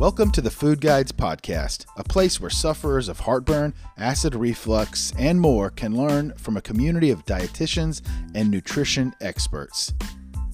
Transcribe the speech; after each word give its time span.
Welcome 0.00 0.30
to 0.30 0.40
the 0.40 0.50
Food 0.50 0.80
Guides 0.80 1.12
Podcast, 1.12 1.84
a 1.98 2.02
place 2.02 2.40
where 2.40 2.48
sufferers 2.48 3.10
of 3.10 3.20
heartburn, 3.20 3.74
acid 3.98 4.34
reflux, 4.34 5.12
and 5.18 5.38
more 5.38 5.68
can 5.68 5.94
learn 5.94 6.32
from 6.38 6.56
a 6.56 6.62
community 6.62 7.10
of 7.10 7.26
dietitians 7.26 8.00
and 8.34 8.50
nutrition 8.50 9.12
experts. 9.20 9.92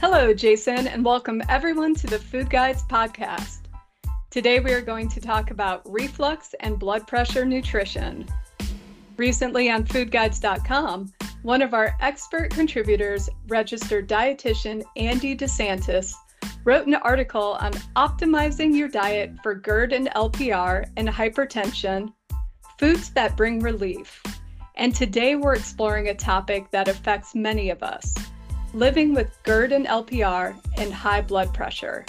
Hello, 0.00 0.34
Jason, 0.34 0.88
and 0.88 1.04
welcome 1.04 1.44
everyone 1.48 1.94
to 1.94 2.08
the 2.08 2.18
Food 2.18 2.50
Guides 2.50 2.82
Podcast. 2.90 3.68
Today 4.30 4.58
we 4.58 4.72
are 4.72 4.82
going 4.82 5.08
to 5.10 5.20
talk 5.20 5.52
about 5.52 5.80
reflux 5.88 6.52
and 6.58 6.76
blood 6.76 7.06
pressure 7.06 7.44
nutrition. 7.44 8.26
Recently 9.16 9.70
on 9.70 9.84
foodguides.com, 9.84 11.12
one 11.42 11.62
of 11.62 11.72
our 11.72 11.94
expert 12.00 12.50
contributors, 12.50 13.30
registered 13.46 14.08
dietitian 14.08 14.82
Andy 14.96 15.36
DeSantis, 15.36 16.14
wrote 16.66 16.88
an 16.88 16.96
article 16.96 17.56
on 17.60 17.72
optimizing 17.94 18.76
your 18.76 18.88
diet 18.88 19.30
for 19.40 19.54
GERD 19.54 19.92
and 19.92 20.10
LPR 20.10 20.90
and 20.96 21.08
hypertension, 21.08 22.12
foods 22.76 23.10
that 23.10 23.36
bring 23.36 23.60
relief. 23.60 24.20
And 24.74 24.92
today 24.92 25.36
we're 25.36 25.54
exploring 25.54 26.08
a 26.08 26.14
topic 26.14 26.72
that 26.72 26.88
affects 26.88 27.36
many 27.36 27.70
of 27.70 27.84
us 27.84 28.14
living 28.74 29.14
with 29.14 29.38
GERD 29.44 29.72
and 29.72 29.86
LPR 29.86 30.56
and 30.76 30.92
high 30.92 31.20
blood 31.20 31.54
pressure. 31.54 32.04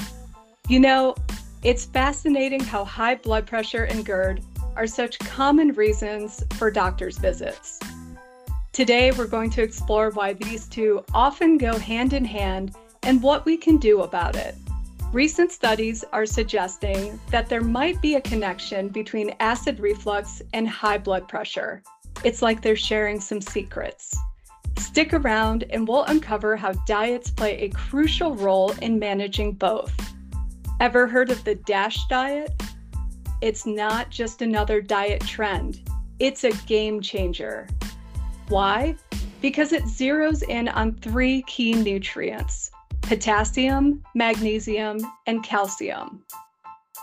You 0.68 0.80
know, 0.80 1.16
it's 1.64 1.86
fascinating 1.86 2.60
how 2.60 2.84
high 2.84 3.16
blood 3.16 3.46
pressure 3.46 3.84
and 3.84 4.04
GERD 4.04 4.42
are 4.76 4.88
such 4.88 5.20
common 5.20 5.74
reasons 5.74 6.44
for 6.56 6.72
doctor's 6.72 7.20
visits. 7.20 7.80
Today, 8.74 9.12
we're 9.12 9.28
going 9.28 9.52
to 9.52 9.62
explore 9.62 10.10
why 10.10 10.34
these 10.34 10.68
two 10.68 11.04
often 11.14 11.60
go 11.60 11.78
hand 11.78 12.14
in 12.14 12.26
hand 12.26 12.76
and 13.08 13.24
what 13.24 13.46
we 13.46 13.56
can 13.56 13.78
do 13.78 14.02
about 14.02 14.36
it. 14.36 14.54
Recent 15.14 15.54
studies 15.54 16.04
are 16.12 16.26
suggesting 16.26 17.18
that 17.32 17.48
there 17.48 17.62
might 17.62 18.02
be 18.02 18.16
a 18.16 18.22
connection 18.22 18.90
between 18.90 19.34
acid 19.40 19.80
reflux 19.80 20.42
and 20.52 20.68
high 20.68 20.98
blood 20.98 21.26
pressure. 21.30 21.82
It's 22.26 22.42
like 22.42 22.62
they're 22.62 22.76
sharing 22.76 23.22
some 23.22 23.40
secrets. 23.40 24.14
Stick 24.78 25.14
around 25.14 25.64
and 25.70 25.88
we'll 25.88 26.04
uncover 26.04 26.58
how 26.58 26.74
diets 26.86 27.32
play 27.32 27.58
a 27.60 27.70
crucial 27.70 28.36
role 28.36 28.74
in 28.82 29.00
managing 29.00 29.54
both. 29.54 29.96
Ever 30.82 31.08
heard 31.08 31.32
of 31.32 31.42
the 31.46 31.56
DASH 31.56 32.08
diet? 32.10 32.62
It's 33.40 33.66
not 33.66 34.10
just 34.10 34.42
another 34.42 34.82
diet 34.82 35.22
trend, 35.22 35.90
it's 36.20 36.44
a 36.44 36.52
game 36.66 37.00
changer. 37.00 37.70
Why? 38.50 38.96
Because 39.40 39.72
it 39.72 39.84
zeroes 39.84 40.44
in 40.44 40.68
on 40.68 40.96
three 40.96 41.44
key 41.44 41.74
nutrients 41.74 42.72
potassium, 43.08 44.04
magnesium, 44.16 45.00
and 45.28 45.42
calcium. 45.42 46.22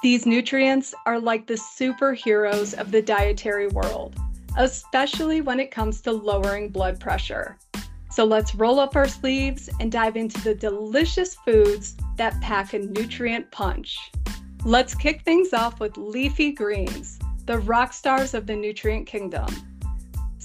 These 0.03 0.27
nutrients 0.27 0.95
are 1.07 1.19
like 1.19 1.47
the 1.47 1.55
superheroes 1.55 2.79
of 2.79 2.91
the 2.91 3.01
dietary 3.01 3.69
world, 3.69 4.15
especially 4.59 5.41
when 5.41 5.59
it 5.59 5.71
comes 5.71 6.03
to 6.03 6.13
lowering 6.13 6.69
blood 6.69 7.01
pressure. 7.01 7.57
So 8.11 8.27
let's 8.27 8.55
roll 8.55 8.81
up 8.81 8.97
our 8.97 9.09
sleeves 9.09 9.71
and 9.81 9.91
dive 9.91 10.17
into 10.17 10.39
the 10.43 10.55
delicious 10.55 11.37
foods 11.37 11.97
that 12.17 12.39
pack 12.43 12.75
a 12.75 12.81
nutrient 12.81 13.51
punch. 13.51 13.99
Let's 14.63 14.95
kick 14.95 15.23
things 15.23 15.55
off 15.55 15.81
with 15.81 15.97
leafy 15.97 16.53
greens, 16.53 17.19
the 17.47 17.61
rock 17.61 17.95
stars 17.95 18.35
of 18.35 18.47
the 18.47 18.57
nutrient 18.57 19.07
kingdom. 19.07 19.47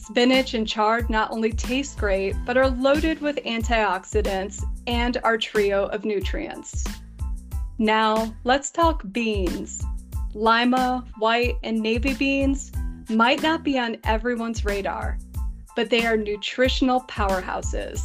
Spinach 0.10 0.56
and 0.56 0.68
chard 0.68 1.08
not 1.08 1.30
only 1.30 1.52
taste 1.52 2.00
great, 2.00 2.36
but 2.44 2.58
are 2.58 2.72
loaded 2.72 3.22
with 3.22 3.36
antioxidants 3.46 4.64
and 4.88 5.18
our 5.24 5.38
trio 5.38 5.86
of 5.86 6.04
nutrients. 6.04 6.84
Now, 7.78 8.34
let's 8.44 8.72
talk 8.72 9.04
beans. 9.12 9.84
Lima, 10.34 11.06
white, 11.20 11.58
and 11.62 11.80
navy 11.80 12.16
beans 12.16 12.72
might 13.08 13.44
not 13.44 13.64
be 13.64 13.78
on 13.78 13.98
everyone's 14.04 14.66
radar, 14.66 15.20
but 15.76 15.92
they 15.92 16.08
are 16.08 16.18
nutritional 16.18 17.02
powerhouses. 17.02 18.02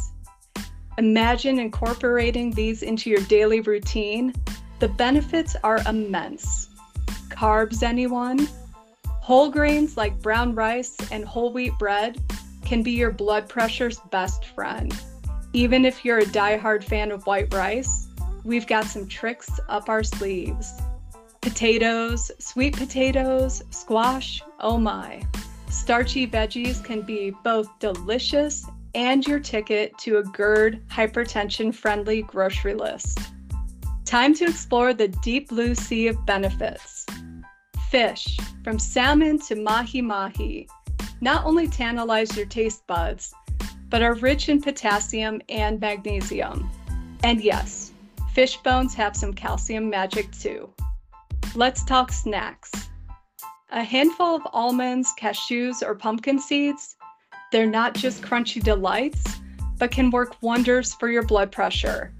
Imagine 0.99 1.57
incorporating 1.57 2.51
these 2.51 2.83
into 2.83 3.09
your 3.09 3.21
daily 3.21 3.61
routine. 3.61 4.31
The 4.77 4.89
benefits 4.89 5.55
are 5.63 5.79
immense. 5.87 6.69
Carbs, 7.29 7.81
anyone? 7.81 8.47
Whole 9.25 9.49
grains 9.49 9.97
like 9.97 10.21
brown 10.21 10.53
rice 10.53 10.95
and 11.09 11.25
whole 11.25 11.51
wheat 11.51 11.73
bread 11.79 12.21
can 12.63 12.83
be 12.83 12.91
your 12.91 13.09
blood 13.09 13.49
pressure's 13.49 13.99
best 14.11 14.45
friend. 14.45 14.95
Even 15.51 15.83
if 15.83 16.05
you're 16.05 16.19
a 16.19 16.27
die-hard 16.27 16.85
fan 16.85 17.11
of 17.11 17.25
white 17.25 17.51
rice, 17.51 18.07
we've 18.43 18.67
got 18.67 18.85
some 18.85 19.07
tricks 19.07 19.49
up 19.67 19.89
our 19.89 20.03
sleeves. 20.03 20.71
Potatoes, 21.41 22.29
sweet 22.37 22.77
potatoes, 22.77 23.63
squash, 23.71 24.43
oh 24.59 24.77
my. 24.77 25.23
Starchy 25.71 26.27
veggies 26.27 26.83
can 26.83 27.01
be 27.01 27.31
both 27.43 27.67
delicious 27.79 28.63
and 28.93 29.25
your 29.25 29.39
ticket 29.39 29.97
to 29.97 30.17
a 30.17 30.23
GERD 30.23 30.87
hypertension 30.87 31.73
friendly 31.73 32.21
grocery 32.21 32.75
list. 32.75 33.17
Time 34.05 34.35
to 34.35 34.45
explore 34.45 34.93
the 34.93 35.07
deep 35.07 35.49
blue 35.49 35.73
sea 35.73 36.09
of 36.09 36.25
benefits 36.27 37.07
fish, 37.95 38.37
from 38.61 38.77
salmon 38.77 39.39
to 39.39 39.55
mahi 39.55 40.01
mahi, 40.01 40.67
not 41.21 41.45
only 41.45 41.65
tantalize 41.65 42.35
your 42.35 42.45
taste 42.45 42.85
buds, 42.87 43.33
but 43.87 44.01
are 44.01 44.15
rich 44.15 44.49
in 44.49 44.61
potassium 44.61 45.41
and 45.47 45.79
magnesium. 45.79 46.69
And 47.23 47.41
yes, 47.41 47.93
fish 48.33 48.57
bones 48.57 48.93
have 48.95 49.15
some 49.15 49.31
calcium 49.31 49.89
magic 49.89 50.29
too. 50.33 50.69
Let's 51.55 51.85
talk 51.85 52.11
snacks. 52.11 52.69
A 53.71 53.81
handful 53.81 54.35
of 54.35 54.41
almonds, 54.51 55.13
cashews, 55.17 55.81
or 55.81 55.95
pumpkin 55.95 56.37
seeds, 56.37 56.97
they're 57.53 57.65
not 57.65 57.95
just 57.95 58.21
crunchy 58.21 58.61
delights, 58.61 59.23
but 59.77 59.91
can 59.91 60.11
work 60.11 60.35
wonders 60.41 60.93
for 60.95 61.09
your 61.09 61.23
blood 61.23 61.49
pressure. 61.49 62.13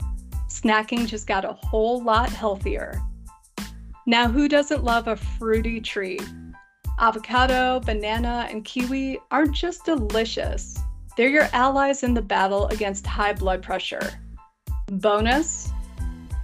Snacking 0.48 1.06
just 1.06 1.28
got 1.28 1.44
a 1.44 1.52
whole 1.52 2.02
lot 2.02 2.30
healthier. 2.30 3.02
Now, 4.08 4.28
who 4.28 4.48
doesn't 4.48 4.84
love 4.84 5.08
a 5.08 5.16
fruity 5.16 5.82
treat? 5.82 6.24
Avocado, 7.00 7.80
banana, 7.80 8.48
and 8.52 8.64
kiwi 8.64 9.20
aren't 9.32 9.56
just 9.56 9.84
delicious, 9.84 10.78
they're 11.18 11.30
your 11.30 11.50
allies 11.54 12.04
in 12.04 12.14
the 12.14 12.22
battle 12.22 12.68
against 12.68 13.08
high 13.08 13.34
blood 13.34 13.64
pressure. 13.64 14.20
Bonus 14.92 15.72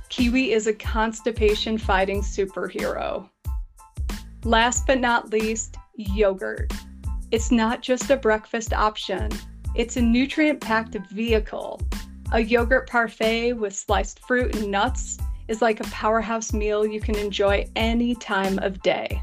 kiwi 0.09 0.53
is 0.53 0.65
a 0.65 0.73
constipation 0.73 1.77
fighting 1.77 2.21
superhero. 2.21 3.29
Last 4.43 4.87
but 4.87 4.99
not 4.99 5.31
least, 5.31 5.77
yogurt. 5.95 6.73
It's 7.31 7.51
not 7.51 7.81
just 7.81 8.09
a 8.09 8.17
breakfast 8.17 8.73
option, 8.73 9.29
it's 9.75 9.97
a 9.97 10.01
nutrient 10.01 10.61
packed 10.61 10.97
vehicle. 11.11 11.79
A 12.33 12.39
yogurt 12.39 12.89
parfait 12.89 13.53
with 13.53 13.75
sliced 13.75 14.19
fruit 14.19 14.55
and 14.55 14.71
nuts 14.71 15.17
is 15.47 15.61
like 15.61 15.79
a 15.79 15.85
powerhouse 15.85 16.53
meal 16.53 16.85
you 16.85 16.99
can 16.99 17.15
enjoy 17.17 17.67
any 17.75 18.15
time 18.15 18.59
of 18.59 18.81
day. 18.81 19.21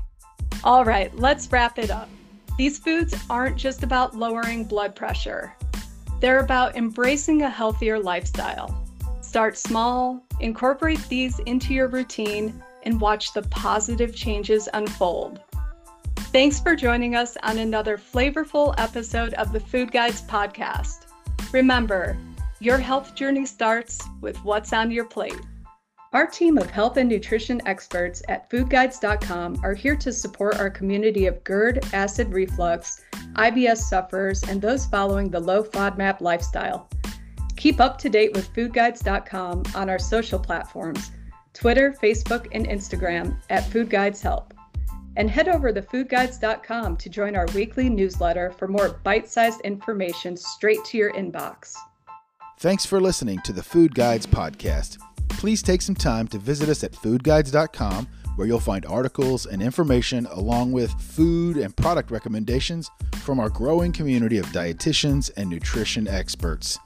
All 0.64 0.84
right, 0.84 1.16
let's 1.16 1.50
wrap 1.50 1.78
it 1.78 1.90
up. 1.90 2.08
These 2.56 2.78
foods 2.78 3.14
aren't 3.30 3.56
just 3.56 3.82
about 3.82 4.16
lowering 4.16 4.64
blood 4.64 4.96
pressure, 4.96 5.54
they're 6.20 6.40
about 6.40 6.76
embracing 6.76 7.42
a 7.42 7.50
healthier 7.50 7.98
lifestyle. 7.98 8.84
Start 9.20 9.56
small, 9.56 10.22
incorporate 10.40 11.06
these 11.08 11.38
into 11.40 11.74
your 11.74 11.88
routine, 11.88 12.60
and 12.82 13.00
watch 13.00 13.32
the 13.32 13.42
positive 13.42 14.14
changes 14.14 14.68
unfold. 14.74 15.40
Thanks 16.32 16.60
for 16.60 16.74
joining 16.74 17.14
us 17.14 17.36
on 17.42 17.58
another 17.58 17.96
flavorful 17.96 18.74
episode 18.78 19.34
of 19.34 19.52
the 19.52 19.60
Food 19.60 19.92
Guides 19.92 20.22
podcast. 20.22 21.06
Remember, 21.52 22.18
your 22.60 22.78
health 22.78 23.14
journey 23.14 23.46
starts 23.46 24.00
with 24.20 24.36
what's 24.44 24.72
on 24.72 24.90
your 24.90 25.04
plate. 25.04 25.40
Our 26.14 26.26
team 26.26 26.56
of 26.56 26.70
health 26.70 26.96
and 26.96 27.06
nutrition 27.06 27.60
experts 27.66 28.22
at 28.28 28.48
foodguides.com 28.48 29.60
are 29.62 29.74
here 29.74 29.96
to 29.96 30.10
support 30.10 30.58
our 30.58 30.70
community 30.70 31.26
of 31.26 31.44
GERD, 31.44 31.84
acid 31.92 32.32
reflux, 32.32 33.02
IBS 33.34 33.78
sufferers, 33.78 34.42
and 34.44 34.62
those 34.62 34.86
following 34.86 35.28
the 35.28 35.38
low 35.38 35.62
FODMAP 35.62 36.22
lifestyle. 36.22 36.88
Keep 37.56 37.78
up 37.80 37.98
to 37.98 38.08
date 38.08 38.32
with 38.32 38.50
foodguides.com 38.54 39.64
on 39.74 39.90
our 39.90 39.98
social 39.98 40.38
platforms 40.38 41.10
Twitter, 41.52 41.94
Facebook, 42.00 42.46
and 42.52 42.66
Instagram 42.66 43.38
at 43.50 43.64
foodguideshelp. 43.64 44.52
And 45.16 45.28
head 45.28 45.48
over 45.48 45.72
to 45.72 45.82
foodguides.com 45.82 46.96
to 46.96 47.10
join 47.10 47.36
our 47.36 47.46
weekly 47.54 47.90
newsletter 47.90 48.52
for 48.52 48.68
more 48.68 49.00
bite 49.02 49.28
sized 49.28 49.60
information 49.62 50.36
straight 50.38 50.82
to 50.86 50.96
your 50.96 51.12
inbox. 51.12 51.74
Thanks 52.58 52.86
for 52.86 53.00
listening 53.00 53.40
to 53.40 53.52
the 53.52 53.62
Food 53.62 53.94
Guides 53.94 54.26
Podcast 54.26 54.98
please 55.38 55.62
take 55.62 55.80
some 55.80 55.94
time 55.94 56.26
to 56.26 56.36
visit 56.36 56.68
us 56.68 56.82
at 56.82 56.90
foodguides.com 56.92 58.08
where 58.34 58.46
you'll 58.46 58.58
find 58.58 58.84
articles 58.86 59.46
and 59.46 59.62
information 59.62 60.26
along 60.26 60.72
with 60.72 60.90
food 61.00 61.56
and 61.56 61.74
product 61.76 62.10
recommendations 62.10 62.90
from 63.22 63.38
our 63.38 63.48
growing 63.48 63.92
community 63.92 64.38
of 64.38 64.46
dietitians 64.46 65.30
and 65.36 65.48
nutrition 65.48 66.08
experts. 66.08 66.78